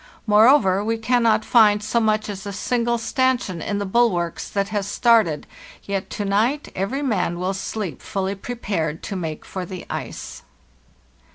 [0.25, 4.87] Moreover, we cannot find so much as a single stanchion in the bulwarks that has
[4.87, 5.45] started,
[5.83, 10.41] yet to night every man will sleep fully prepared to make for the' Ice.